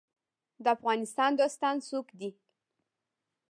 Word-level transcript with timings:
د 0.63 0.65
افغانستان 0.75 1.31
دوستان 1.39 1.75
څوک 1.89 2.07
دي؟ 2.19 2.29